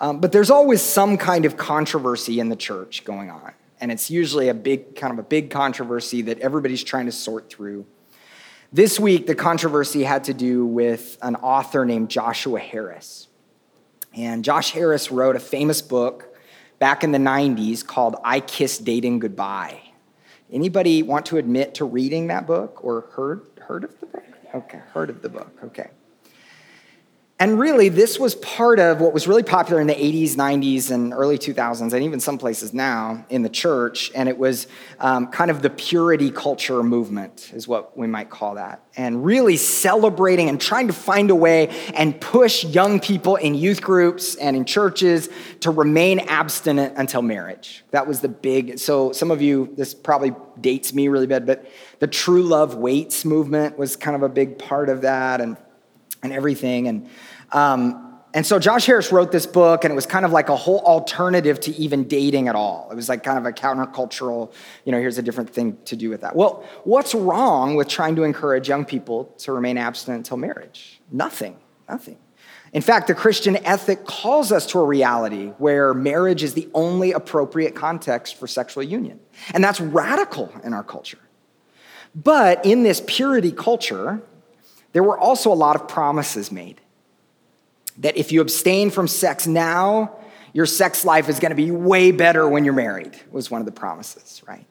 [0.00, 4.10] Um, but there's always some kind of controversy in the church going on, and it's
[4.10, 7.84] usually a big, kind of a big controversy that everybody's trying to sort through.
[8.72, 13.28] This week, the controversy had to do with an author named Joshua Harris.
[14.16, 16.33] And Josh Harris wrote a famous book
[16.78, 19.80] back in the 90s called I Kissed Dating Goodbye.
[20.52, 24.22] Anybody want to admit to reading that book or heard, heard of the book?
[24.54, 25.90] Okay, heard of the book, okay.
[27.40, 31.12] And really, this was part of what was really popular in the 80s, 90s, and
[31.12, 34.12] early 2000s, and even some places now in the church.
[34.14, 34.68] And it was
[35.00, 38.84] um, kind of the purity culture movement, is what we might call that.
[38.96, 43.82] And really celebrating and trying to find a way and push young people in youth
[43.82, 45.28] groups and in churches
[45.60, 47.84] to remain abstinent until marriage.
[47.90, 51.66] That was the big, so some of you, this probably dates me really bad, but
[51.98, 55.40] the True Love Waits movement was kind of a big part of that.
[55.40, 55.56] And
[56.24, 56.88] and everything.
[56.88, 57.08] And
[57.52, 60.56] um, and so Josh Harris wrote this book, and it was kind of like a
[60.56, 62.88] whole alternative to even dating at all.
[62.90, 64.52] It was like kind of a countercultural,
[64.84, 66.34] you know, here's a different thing to do with that.
[66.34, 71.00] Well, what's wrong with trying to encourage young people to remain abstinent until marriage?
[71.12, 71.56] Nothing,
[71.88, 72.18] nothing.
[72.72, 77.12] In fact, the Christian ethic calls us to a reality where marriage is the only
[77.12, 79.20] appropriate context for sexual union.
[79.52, 81.20] And that's radical in our culture.
[82.16, 84.22] But in this purity culture,
[84.94, 86.80] there were also a lot of promises made
[87.98, 90.16] that if you abstain from sex now,
[90.52, 93.66] your sex life is going to be way better when you're married, was one of
[93.66, 94.64] the promises, right?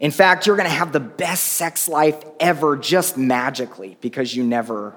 [0.00, 4.42] In fact, you're going to have the best sex life ever just magically because you
[4.42, 4.94] never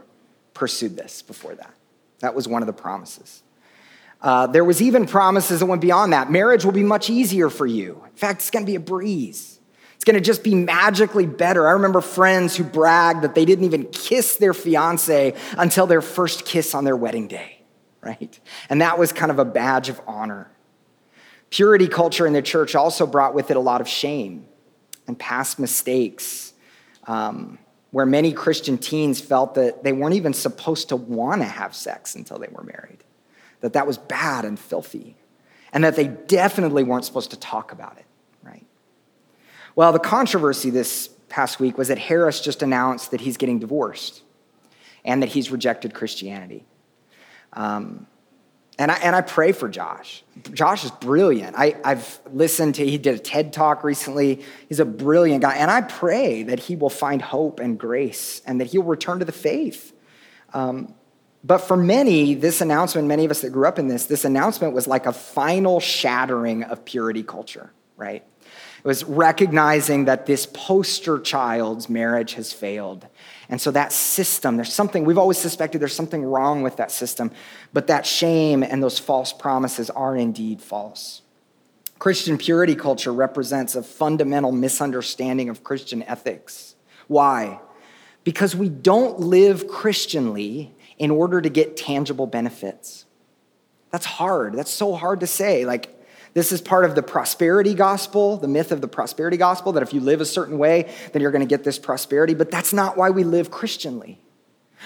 [0.54, 1.74] pursued this before that.
[2.20, 3.44] That was one of the promises.
[4.22, 6.32] Uh, there was even promises that went beyond that.
[6.32, 8.02] Marriage will be much easier for you.
[8.06, 9.59] In fact, it's going to be a breeze.
[10.00, 11.68] It's going to just be magically better.
[11.68, 16.46] I remember friends who bragged that they didn't even kiss their fiance until their first
[16.46, 17.60] kiss on their wedding day,
[18.00, 18.40] right?
[18.70, 20.50] And that was kind of a badge of honor.
[21.50, 24.46] Purity culture in the church also brought with it a lot of shame
[25.06, 26.54] and past mistakes,
[27.06, 27.60] um,
[27.92, 32.16] where many Christian teens felt that they weren't even supposed to want to have sex
[32.16, 33.04] until they were married,
[33.60, 35.18] that that was bad and filthy,
[35.74, 38.06] and that they definitely weren't supposed to talk about it.
[39.80, 44.24] Well, the controversy this past week was that Harris just announced that he's getting divorced
[45.06, 46.66] and that he's rejected Christianity.
[47.54, 48.06] Um,
[48.78, 50.26] and I, and I pray for Josh.
[50.54, 51.56] Josh is brilliant.
[51.58, 54.44] I, I've listened to, he did a TED talk recently.
[54.68, 55.56] He's a brilliant guy.
[55.56, 59.26] And I pray that he will find hope and grace and that he'll return to
[59.26, 59.94] the faith.
[60.54, 60.94] Um,
[61.42, 64.74] but for many, this announcement, many of us that grew up in this, this announcement
[64.74, 68.26] was like a final shattering of purity culture, right?
[68.80, 73.08] It was recognizing that this poster child's marriage has failed.
[73.50, 77.32] And so that system, there's something, we've always suspected there's something wrong with that system,
[77.74, 81.24] but that shame and those false promises are indeed false.
[81.98, 86.76] Christian purity culture represents a fundamental misunderstanding of Christian ethics.
[87.08, 87.60] Why?
[88.24, 93.06] Because we don't live Christianly in order to get tangible benefits.
[93.92, 94.54] That's hard.
[94.54, 95.66] That's so hard to say.
[95.66, 95.99] Like,
[96.34, 99.94] this is part of the prosperity gospel, the myth of the prosperity gospel, that if
[99.94, 102.34] you live a certain way, then you're going to get this prosperity.
[102.34, 104.20] But that's not why we live Christianly.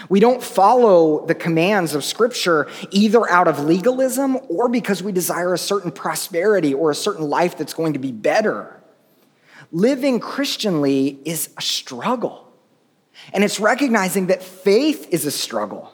[0.09, 5.53] We don't follow the commands of Scripture either out of legalism or because we desire
[5.53, 8.81] a certain prosperity or a certain life that's going to be better.
[9.71, 12.51] Living Christianly is a struggle.
[13.33, 15.93] And it's recognizing that faith is a struggle.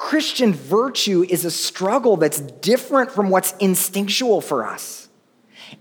[0.00, 5.10] Christian virtue is a struggle that's different from what's instinctual for us.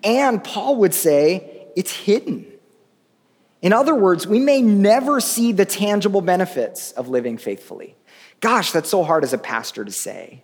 [0.04, 2.46] And Paul would say it's hidden.
[3.62, 7.96] In other words, we may never see the tangible benefits of living faithfully.
[8.42, 10.44] Gosh, that's so hard as a pastor to say.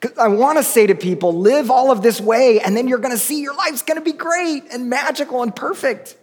[0.00, 2.98] Because I want to say to people, live all of this way, and then you're
[2.98, 6.16] going to see your life's going to be great and magical and perfect.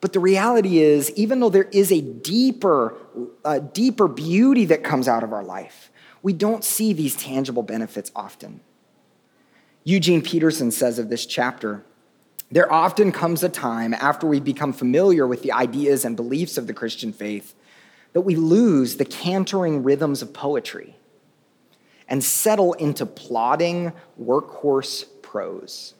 [0.00, 2.96] But the reality is, even though there is a deeper,
[3.72, 5.92] deeper beauty that comes out of our life,
[6.28, 8.60] we don't see these tangible benefits often.
[9.82, 11.86] Eugene Peterson says of this chapter
[12.50, 16.66] there often comes a time after we become familiar with the ideas and beliefs of
[16.66, 17.54] the Christian faith
[18.12, 20.96] that we lose the cantering rhythms of poetry
[22.10, 25.94] and settle into plodding workhorse prose.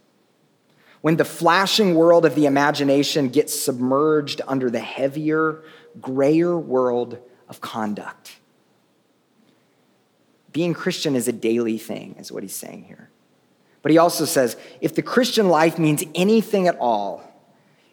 [1.00, 5.62] When the flashing world of the imagination gets submerged under the heavier,
[6.02, 7.16] grayer world
[7.48, 8.37] of conduct.
[10.58, 13.10] Being Christian is a daily thing, is what he's saying here.
[13.80, 17.22] But he also says if the Christian life means anything at all,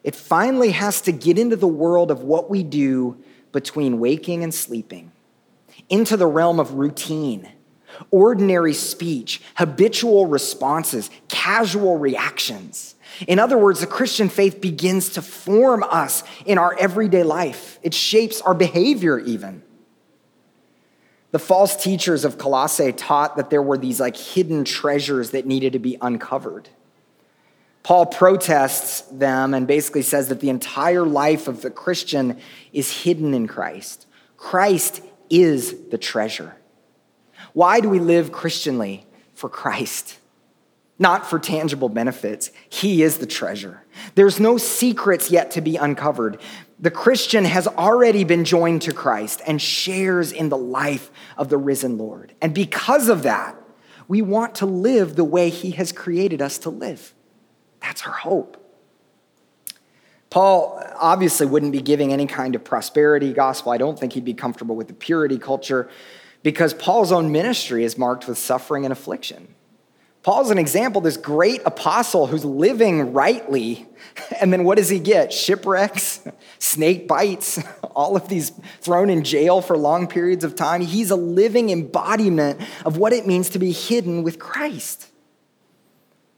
[0.04, 4.52] it finally has to get into the world of what we do between waking and
[4.52, 5.12] sleeping,
[5.90, 7.48] into the realm of routine,
[8.10, 12.96] ordinary speech, habitual responses, casual reactions.
[13.28, 17.78] In other words, the Christian faith begins to form us in our everyday life.
[17.84, 19.62] It shapes our behavior, even.
[21.36, 25.74] The false teachers of Colossae taught that there were these like hidden treasures that needed
[25.74, 26.70] to be uncovered.
[27.84, 32.40] Paul protests them and basically says that the entire life of the Christian
[32.72, 34.08] is hidden in Christ.
[34.38, 36.56] Christ is the treasure.
[37.52, 39.06] Why do we live Christianly?
[39.34, 40.18] For Christ,
[40.98, 42.50] not for tangible benefits.
[42.70, 43.84] He is the treasure.
[44.16, 46.40] There's no secrets yet to be uncovered
[46.80, 51.58] the Christian has already been joined to Christ and shares in the life of the
[51.58, 52.34] risen Lord.
[52.42, 53.56] And because of that,
[54.08, 57.14] we want to live the way he has created us to live.
[57.80, 58.62] That's our hope.
[60.30, 63.72] Paul obviously wouldn't be giving any kind of prosperity gospel.
[63.72, 65.90] I don't think he'd be comfortable with the purity culture
[66.44, 69.55] because Paul's own ministry is marked with suffering and affliction.
[70.26, 73.88] Paul's an example, this great apostle who's living rightly.
[74.40, 75.34] And then what does he get?
[75.34, 76.26] Shipwrecks,
[76.60, 77.62] snake bites,
[77.96, 80.82] all of these thrown in jail for long periods of time.
[80.82, 85.12] He's a living embodiment of what it means to be hidden with Christ.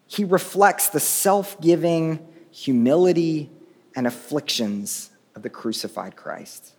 [0.07, 3.51] He reflects the self giving humility
[3.95, 6.73] and afflictions of the crucified Christ.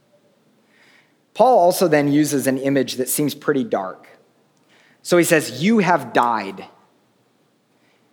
[1.32, 4.08] Paul also then uses an image that seems pretty dark.
[5.02, 6.66] So he says, You have died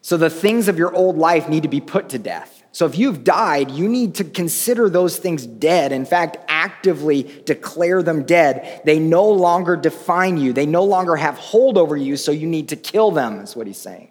[0.05, 2.63] so the things of your old life need to be put to death.
[2.71, 5.91] So if you've died, you need to consider those things dead.
[5.91, 8.83] In fact, actively declare them dead.
[8.85, 12.69] They no longer define you, they no longer have hold over you, so you need
[12.69, 14.09] to kill them, is what he's saying.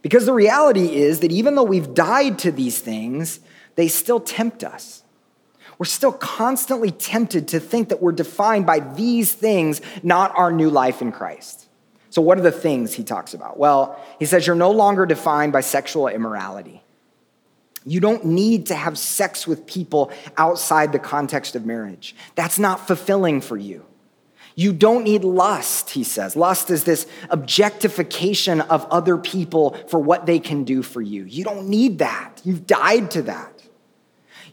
[0.00, 3.40] Because the reality is that even though we've died to these things,
[3.74, 5.02] they still tempt us.
[5.76, 10.70] We're still constantly tempted to think that we're defined by these things, not our new
[10.70, 11.66] life in Christ.
[12.10, 13.58] So, what are the things he talks about?
[13.58, 16.82] Well, he says you're no longer defined by sexual immorality.
[17.86, 22.14] You don't need to have sex with people outside the context of marriage.
[22.34, 23.86] That's not fulfilling for you.
[24.54, 26.36] You don't need lust, he says.
[26.36, 31.24] Lust is this objectification of other people for what they can do for you.
[31.24, 32.40] You don't need that.
[32.44, 33.62] You've died to that.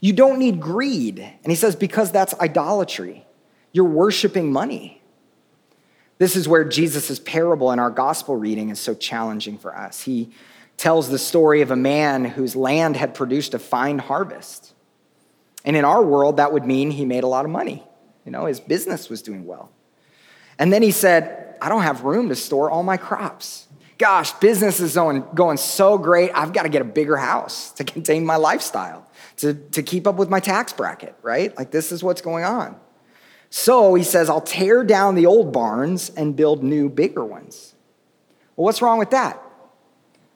[0.00, 1.18] You don't need greed.
[1.18, 3.26] And he says, because that's idolatry.
[3.72, 5.02] You're worshiping money.
[6.18, 10.02] This is where Jesus' parable in our gospel reading is so challenging for us.
[10.02, 10.30] He
[10.76, 14.74] tells the story of a man whose land had produced a fine harvest.
[15.64, 17.84] And in our world, that would mean he made a lot of money.
[18.24, 19.70] You know, his business was doing well.
[20.58, 23.66] And then he said, I don't have room to store all my crops.
[23.96, 26.30] Gosh, business is going, going so great.
[26.34, 30.16] I've got to get a bigger house to contain my lifestyle, to, to keep up
[30.16, 31.56] with my tax bracket, right?
[31.56, 32.78] Like, this is what's going on.
[33.50, 37.74] So he says, I'll tear down the old barns and build new, bigger ones.
[38.56, 39.42] Well, what's wrong with that?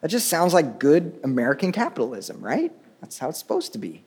[0.00, 2.72] That just sounds like good American capitalism, right?
[3.00, 4.04] That's how it's supposed to be.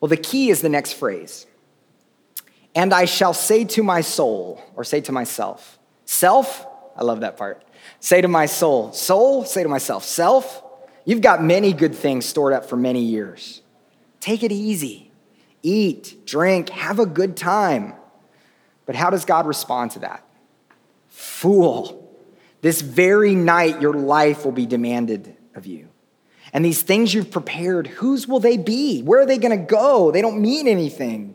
[0.00, 1.46] Well, the key is the next phrase.
[2.74, 7.36] And I shall say to my soul, or say to myself, self, I love that
[7.36, 7.62] part.
[8.00, 10.62] Say to my soul, soul, say to myself, self,
[11.04, 13.62] you've got many good things stored up for many years.
[14.20, 15.10] Take it easy.
[15.62, 17.94] Eat, drink, have a good time.
[18.86, 20.24] But how does God respond to that?
[21.08, 22.02] Fool.
[22.62, 25.88] This very night, your life will be demanded of you.
[26.52, 29.02] And these things you've prepared, whose will they be?
[29.02, 30.10] Where are they going to go?
[30.10, 31.34] They don't mean anything.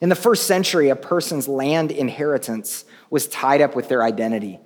[0.00, 4.60] In the first century, a person's land inheritance was tied up with their identity.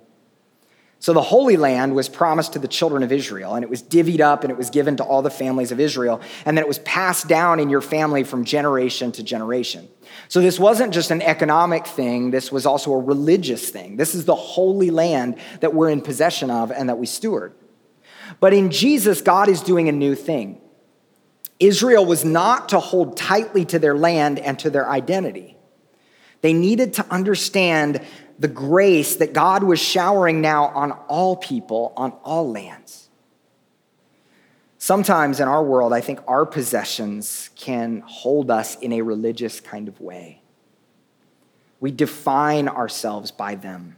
[0.99, 4.21] So the Holy Land was promised to the children of Israel, and it was divvied
[4.21, 6.79] up and it was given to all the families of Israel, and then it was
[6.79, 9.87] passed down in your family from generation to generation.
[10.29, 13.97] So this wasn't just an economic thing, this was also a religious thing.
[13.97, 17.53] This is the Holy Land that we're in possession of and that we steward.
[18.39, 20.61] But in Jesus, God is doing a new thing.
[21.59, 25.55] Israel was not to hold tightly to their land and to their identity.
[26.41, 28.01] They needed to understand
[28.37, 33.09] the grace that God was showering now on all people, on all lands.
[34.77, 39.87] Sometimes in our world, I think our possessions can hold us in a religious kind
[39.87, 40.41] of way.
[41.79, 43.95] We define ourselves by them.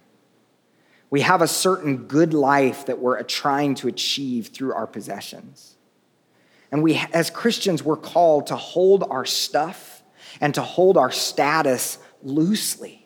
[1.09, 5.75] We have a certain good life that we're trying to achieve through our possessions.
[6.71, 10.03] And we, as Christians, we're called to hold our stuff
[10.41, 12.96] and to hold our status loosely.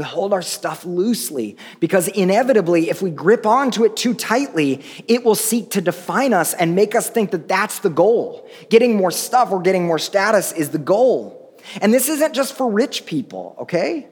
[0.00, 5.24] We hold our stuff loosely because inevitably, if we grip onto it too tightly, it
[5.24, 8.48] will seek to define us and make us think that that's the goal.
[8.70, 11.54] Getting more stuff or getting more status is the goal.
[11.82, 14.08] And this isn't just for rich people, okay?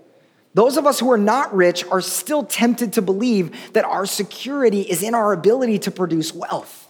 [0.53, 4.83] Those of us who are not rich are still tempted to believe that our security
[4.83, 6.88] is in our ability to produce wealth.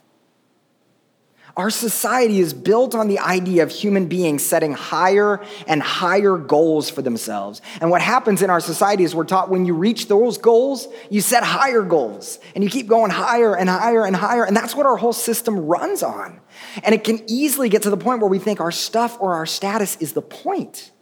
[1.59, 6.88] Our society is built on the idea of human beings setting higher and higher goals
[6.88, 7.61] for themselves.
[7.81, 11.21] And what happens in our society is we're taught when you reach those goals, you
[11.21, 14.44] set higher goals and you keep going higher and higher and higher.
[14.44, 16.41] And that's what our whole system runs on.
[16.85, 19.45] And it can easily get to the point where we think our stuff or our
[19.45, 20.93] status is the point.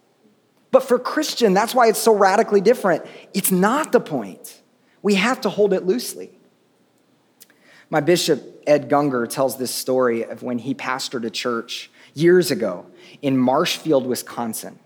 [0.70, 3.04] But for Christian, that's why it's so radically different.
[3.34, 4.62] It's not the point.
[5.02, 6.30] We have to hold it loosely.
[7.90, 12.86] My bishop, Ed Gunger tells this story of when he pastored a church years ago
[13.22, 14.78] in Marshfield, Wisconsin.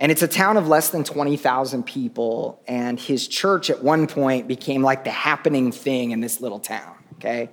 [0.00, 4.48] And it's a town of less than 20,000 people, and his church at one point
[4.48, 7.50] became like the happening thing in this little town, okay?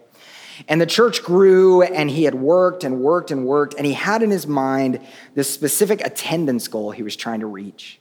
[0.68, 4.24] And the church grew, and he had worked and worked and worked, and he had
[4.24, 5.00] in his mind
[5.36, 8.00] this specific attendance goal he was trying to reach.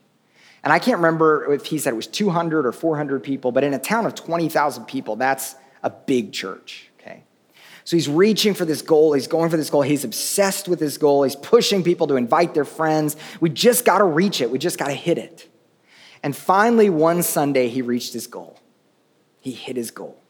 [0.63, 3.73] And I can't remember if he said it was 200 or 400 people, but in
[3.73, 6.88] a town of 20,000 people, that's a big church?
[7.89, 9.13] So he's reaching for this goal.
[9.13, 9.81] He's going for this goal.
[9.81, 11.23] He's obsessed with this goal.
[11.23, 13.15] He's pushing people to invite their friends.
[13.39, 14.51] We just got to reach it.
[14.51, 15.49] We just got to hit it.
[16.21, 18.59] And finally, one Sunday, he reached his goal.
[19.41, 20.21] He hit his goal.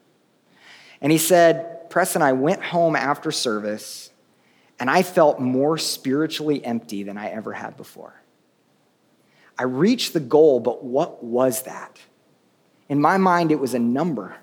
[1.02, 4.08] And he said, Preston, I went home after service
[4.78, 8.14] and I felt more spiritually empty than I ever had before.
[9.58, 11.98] I reached the goal, but what was that?
[12.88, 14.38] In my mind, it was a number.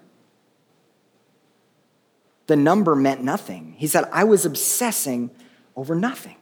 [2.48, 3.76] The number meant nothing.
[3.78, 5.30] He said, I was obsessing
[5.76, 6.36] over nothing.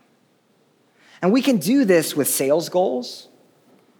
[1.21, 3.27] And we can do this with sales goals,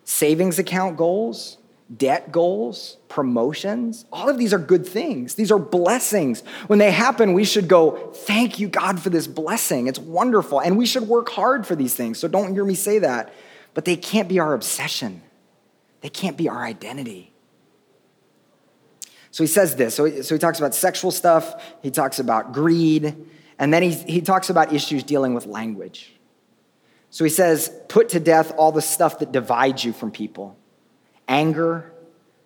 [0.03, 1.57] savings account goals,
[1.95, 4.05] debt goals, promotions.
[4.11, 5.35] All of these are good things.
[5.35, 6.41] These are blessings.
[6.67, 9.87] When they happen, we should go, Thank you, God, for this blessing.
[9.87, 10.59] It's wonderful.
[10.59, 12.19] And we should work hard for these things.
[12.19, 13.33] So don't hear me say that
[13.75, 15.21] but they can't be our obsession.
[16.01, 17.34] They can't be our identity.
[19.35, 19.93] So he says this.
[19.93, 23.17] So he, so he talks about sexual stuff, he talks about greed,
[23.59, 26.15] and then he, he talks about issues dealing with language.
[27.09, 30.55] So he says, put to death all the stuff that divides you from people
[31.27, 31.91] anger,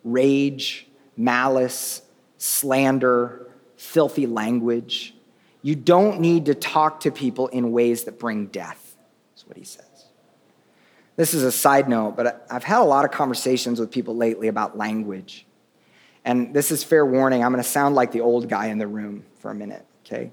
[0.04, 2.02] rage, malice,
[2.40, 5.14] slander, filthy language.
[5.62, 8.96] You don't need to talk to people in ways that bring death,
[9.38, 9.86] is what he says.
[11.18, 14.48] This is a side note, but I've had a lot of conversations with people lately
[14.48, 15.46] about language.
[16.30, 17.44] And this is fair warning.
[17.44, 20.32] I'm going to sound like the old guy in the room for a minute, okay?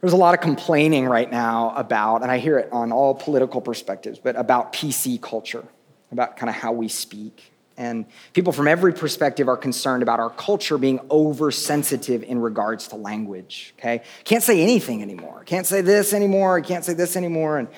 [0.00, 3.60] There's a lot of complaining right now about, and I hear it on all political
[3.60, 5.64] perspectives, but about PC culture,
[6.12, 7.52] about kind of how we speak.
[7.78, 12.96] And people from every perspective are concerned about our culture being oversensitive in regards to
[12.96, 14.02] language, okay?
[14.24, 15.44] Can't say anything anymore.
[15.46, 16.60] Can't say this anymore.
[16.60, 17.58] Can't say this anymore.
[17.58, 17.68] And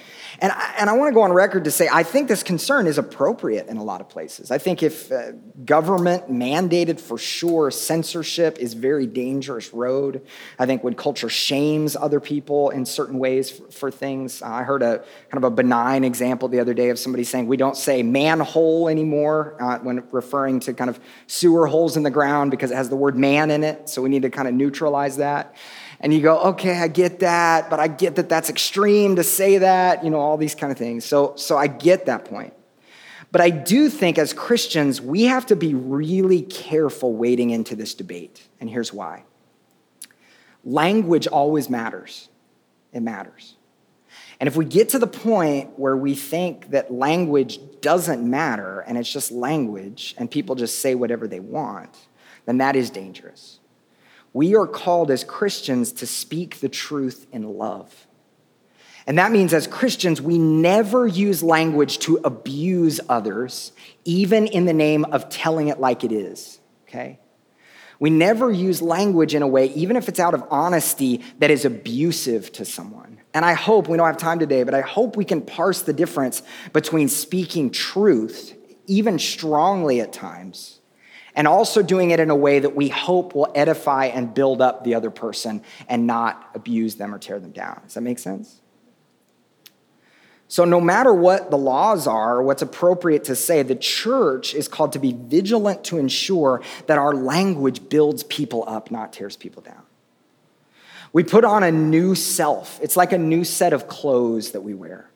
[0.41, 2.87] and I, and I want to go on record to say I think this concern
[2.87, 4.51] is appropriate in a lot of places.
[4.51, 5.33] I think if uh,
[5.67, 10.23] government mandated for sure censorship is very dangerous road.
[10.59, 14.41] I think when culture shames other people in certain ways for, for things.
[14.41, 14.99] Uh, I heard a
[15.31, 18.89] kind of a benign example the other day of somebody saying we don't say manhole
[18.89, 22.89] anymore uh, when referring to kind of sewer holes in the ground because it has
[22.89, 23.89] the word man in it.
[23.89, 25.55] So we need to kind of neutralize that
[26.01, 29.59] and you go, okay, I get that, but I get that that's extreme to say
[29.59, 31.05] that, you know, all these kind of things.
[31.05, 32.55] So, so I get that point.
[33.31, 37.95] But I do think as Christians, we have to be really careful wading into this
[37.95, 38.49] debate.
[38.61, 39.25] And here's why
[40.65, 42.29] language always matters,
[42.93, 43.57] it matters.
[44.41, 48.97] And if we get to the point where we think that language doesn't matter and
[48.97, 51.95] it's just language and people just say whatever they want,
[52.47, 53.61] then that is dangerous.
[54.33, 58.07] We are called as Christians to speak the truth in love.
[59.07, 63.73] And that means as Christians, we never use language to abuse others,
[64.05, 67.19] even in the name of telling it like it is, okay?
[67.99, 71.65] We never use language in a way, even if it's out of honesty, that is
[71.65, 73.10] abusive to someone.
[73.33, 75.93] And I hope, we don't have time today, but I hope we can parse the
[75.93, 78.55] difference between speaking truth,
[78.87, 80.81] even strongly at times,
[81.37, 84.83] and also doing it in a way that we hope will edify and build up
[84.83, 87.81] the other person and not abuse them or tear them down.
[87.85, 88.61] Does that make sense?
[90.49, 94.95] So, no matter what the laws are, what's appropriate to say, the church is called
[94.95, 99.85] to be vigilant to ensure that our language builds people up, not tears people down.
[101.13, 102.79] We put on a new self.
[102.83, 105.11] It's like a new set of clothes that we wear.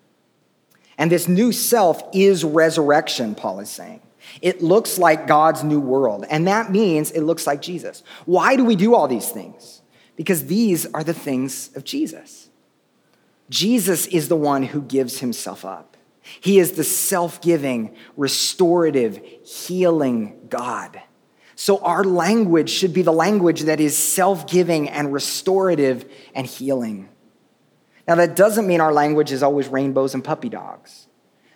[0.98, 4.00] And this new self is resurrection, Paul is saying.
[4.40, 8.02] It looks like God's new world, and that means it looks like Jesus.
[8.24, 9.82] Why do we do all these things?
[10.16, 12.48] Because these are the things of Jesus.
[13.50, 15.96] Jesus is the one who gives himself up.
[16.40, 21.02] He is the self giving, restorative, healing God.
[21.56, 27.08] So our language should be the language that is self giving and restorative and healing.
[28.06, 31.06] Now, that doesn't mean our language is always rainbows and puppy dogs.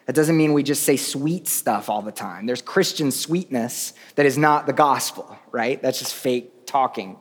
[0.06, 2.46] That doesn't mean we just say sweet stuff all the time.
[2.46, 5.80] There's Christian sweetness that is not the gospel, right?
[5.82, 7.18] That's just fake talking.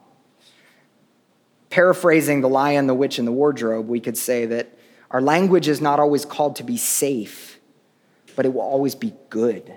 [1.68, 4.78] Paraphrasing the lion, the witch, and the wardrobe, we could say that
[5.10, 7.60] our language is not always called to be safe,
[8.36, 9.70] but it will always be good,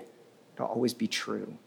[0.54, 1.58] it'll always be true.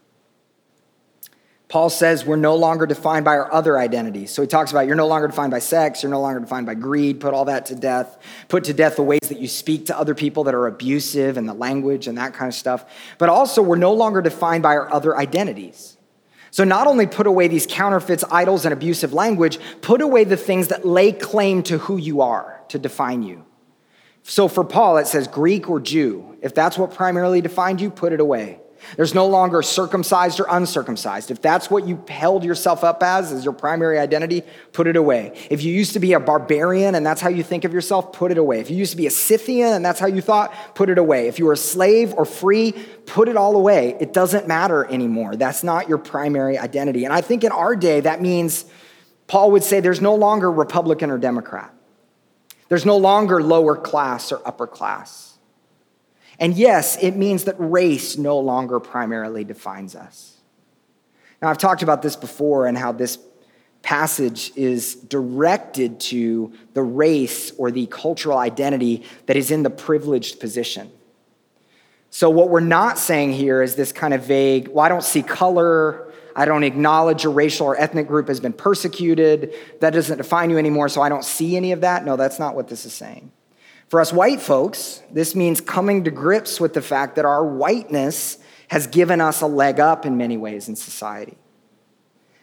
[1.76, 4.30] Paul says we're no longer defined by our other identities.
[4.30, 6.72] So he talks about you're no longer defined by sex, you're no longer defined by
[6.72, 8.16] greed, put all that to death.
[8.48, 11.46] Put to death the ways that you speak to other people that are abusive and
[11.46, 12.86] the language and that kind of stuff.
[13.18, 15.98] But also, we're no longer defined by our other identities.
[16.50, 20.68] So not only put away these counterfeits, idols, and abusive language, put away the things
[20.68, 23.44] that lay claim to who you are, to define you
[24.22, 26.38] So for Paul, it says Greek or Jew.
[26.40, 28.60] If that's what primarily defined you, put it away.
[28.96, 31.30] There's no longer circumcised or uncircumcised.
[31.30, 35.32] If that's what you held yourself up as, as your primary identity, put it away.
[35.50, 38.30] If you used to be a barbarian and that's how you think of yourself, put
[38.30, 38.60] it away.
[38.60, 41.26] If you used to be a Scythian and that's how you thought, put it away.
[41.28, 42.72] If you were a slave or free,
[43.06, 43.96] put it all away.
[44.00, 45.36] It doesn't matter anymore.
[45.36, 47.04] That's not your primary identity.
[47.04, 48.64] And I think in our day, that means
[49.26, 51.72] Paul would say there's no longer Republican or Democrat.
[52.68, 55.25] There's no longer lower class or upper class.
[56.38, 60.36] And yes, it means that race no longer primarily defines us.
[61.40, 63.18] Now, I've talked about this before and how this
[63.82, 70.40] passage is directed to the race or the cultural identity that is in the privileged
[70.40, 70.90] position.
[72.10, 75.22] So, what we're not saying here is this kind of vague, well, I don't see
[75.22, 80.50] color, I don't acknowledge a racial or ethnic group has been persecuted, that doesn't define
[80.50, 82.04] you anymore, so I don't see any of that.
[82.04, 83.32] No, that's not what this is saying.
[83.88, 88.38] For us white folks, this means coming to grips with the fact that our whiteness
[88.68, 91.36] has given us a leg up in many ways in society.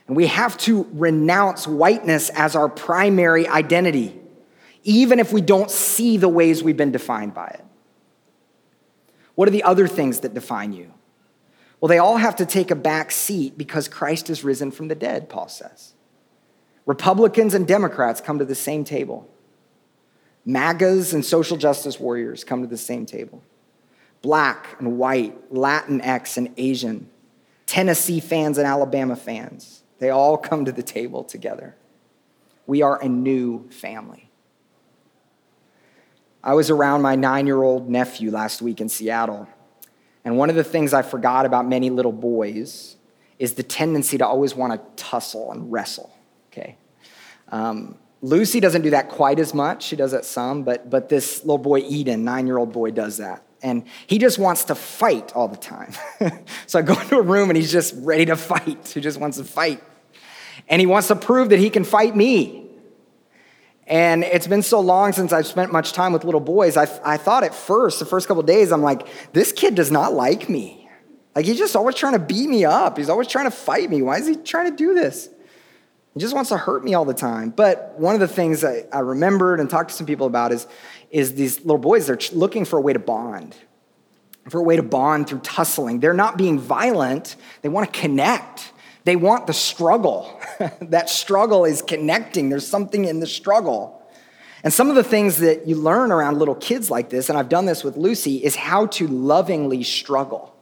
[0.08, 4.20] And we have to renounce whiteness as our primary identity,
[4.84, 7.66] even if we don't see the ways we've been defined by it.
[9.36, 10.94] What are the other things that define you?
[11.80, 14.96] Well, they all have to take a back seat because Christ is risen from the
[14.96, 15.94] dead, Paul says.
[16.86, 19.30] Republicans and Democrats come to the same table.
[20.46, 23.41] MAGAs and social justice warriors come to the same table.
[24.22, 27.10] Black and white, Latinx and Asian,
[27.66, 31.76] Tennessee fans and Alabama fans, they all come to the table together.
[32.68, 34.30] We are a new family.
[36.44, 39.48] I was around my nine year old nephew last week in Seattle,
[40.26, 42.98] and one of the things I forgot about many little boys
[43.39, 46.14] is the tendency to always want to tussle and wrestle,
[46.52, 46.78] okay?
[47.50, 49.84] Um, Lucy doesn't do that quite as much.
[49.84, 53.17] She does that some, but, but this little boy, Eden, nine year old boy, does
[53.17, 53.43] that.
[53.61, 55.91] And he just wants to fight all the time.
[56.65, 58.88] so I go into a room and he's just ready to fight.
[58.93, 59.84] He just wants to fight.
[60.69, 62.69] And he wants to prove that he can fight me.
[63.88, 66.78] And it's been so long since I've spent much time with little boys.
[66.78, 70.13] I, I thought at first, the first couple days, I'm like, this kid does not
[70.13, 70.89] like me.
[71.36, 72.97] Like, he's just always trying to beat me up.
[72.97, 74.01] He's always trying to fight me.
[74.01, 75.28] Why is he trying to do this?
[76.14, 77.49] He just wants to hurt me all the time.
[77.49, 80.68] But one of the things I, I remembered and talked to some people about is,
[81.09, 83.55] is these little boys, they're looking for a way to bond,
[84.49, 85.99] for a way to bond through tussling.
[85.99, 88.72] They're not being violent, they want to connect.
[89.05, 90.39] They want the struggle.
[90.82, 93.99] that struggle is connecting, there's something in the struggle.
[94.64, 97.49] And some of the things that you learn around little kids like this, and I've
[97.49, 100.55] done this with Lucy, is how to lovingly struggle.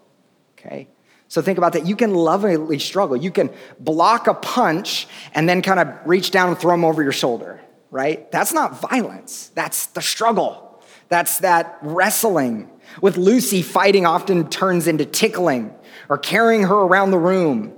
[0.54, 0.88] Okay?
[1.32, 1.86] So think about that.
[1.86, 3.16] You can lovingly struggle.
[3.16, 7.02] You can block a punch and then kind of reach down and throw them over
[7.02, 8.30] your shoulder, right?
[8.34, 9.50] That's not violence.
[9.56, 10.84] That's the struggle.
[11.08, 12.70] That's that wrestling.
[13.02, 15.74] With Lucy, fighting often turns into tickling
[16.10, 17.78] or carrying her around the room.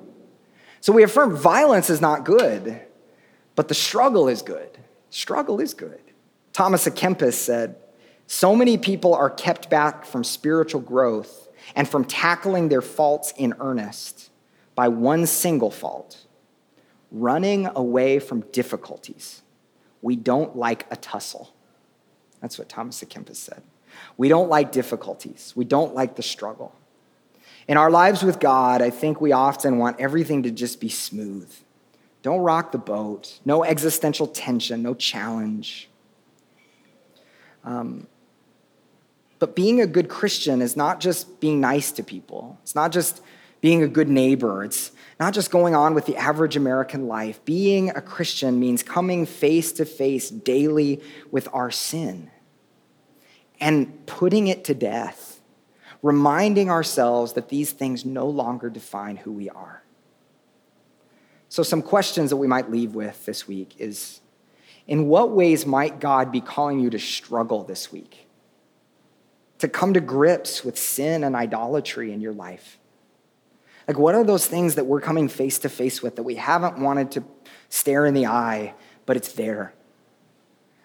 [0.82, 2.82] So we affirm violence is not good,
[3.54, 4.80] but the struggle is good.
[5.12, 6.02] Struggle is good.
[6.54, 6.92] Thomas A.
[6.92, 7.76] Kempis said,
[8.26, 11.43] So many people are kept back from spiritual growth
[11.76, 14.30] and from tackling their faults in earnest
[14.76, 16.26] by one single fault
[17.12, 19.44] running away from difficulties.
[20.02, 21.54] We don't like a tussle.
[22.42, 23.06] That's what Thomas A.
[23.06, 23.62] Kempis said.
[24.18, 26.76] We don't like difficulties, we don't like the struggle.
[27.66, 31.50] In our lives with God, I think we often want everything to just be smooth.
[32.22, 35.90] Don't rock the boat, no existential tension, no challenge.
[37.64, 38.08] Um,
[39.44, 43.22] but being a good Christian is not just being nice to people, it's not just
[43.60, 47.44] being a good neighbor, it's not just going on with the average American life.
[47.44, 52.32] Being a Christian means coming face to face daily with our sin
[53.60, 55.42] and putting it to death,
[56.02, 59.84] reminding ourselves that these things no longer define who we are.
[61.50, 64.22] So, some questions that we might leave with this week is
[64.88, 68.30] in what ways might God be calling you to struggle this week?
[69.64, 72.78] To come to grips with sin and idolatry in your life?
[73.88, 76.80] Like, what are those things that we're coming face to face with that we haven't
[76.80, 77.24] wanted to
[77.70, 78.74] stare in the eye,
[79.06, 79.74] but it's there?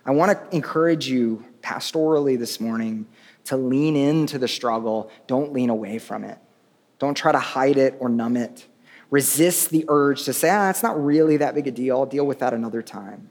[0.07, 3.09] I want to encourage you pastorally this morning
[3.47, 5.11] to lean into the struggle.
[5.27, 6.39] Don't lean away from it.
[7.01, 8.65] Don't try to hide it or numb it.
[9.11, 11.97] Resist the urge to say, ah, it's not really that big a deal.
[11.97, 13.31] I'll deal with that another time.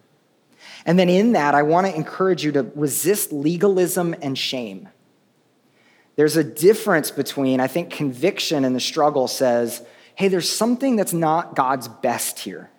[0.85, 4.89] And then in that, I want to encourage you to resist legalism and shame.
[6.17, 9.81] There's a difference between, I think, conviction and the struggle says,
[10.15, 12.69] hey, there's something that's not God's best here.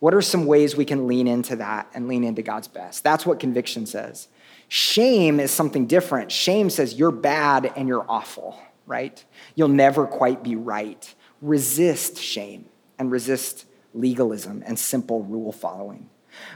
[0.00, 3.04] What are some ways we can lean into that and lean into God's best?
[3.04, 4.28] That's what conviction says.
[4.68, 6.32] Shame is something different.
[6.32, 9.24] Shame says you're bad and you're awful, right?
[9.54, 11.14] You'll never quite be right.
[11.40, 12.66] Resist shame
[12.98, 16.10] and resist legalism and simple rule following.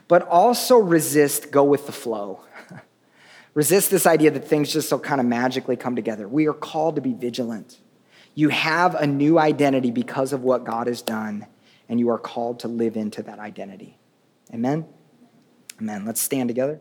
[0.09, 2.41] But also resist go with the flow.
[3.55, 6.29] Resist this idea that things just so kind of magically come together.
[6.29, 7.81] We are called to be vigilant.
[8.35, 11.47] You have a new identity because of what God has done,
[11.89, 13.99] and you are called to live into that identity.
[14.53, 14.87] Amen?
[15.81, 16.05] Amen.
[16.05, 16.81] Let's stand together.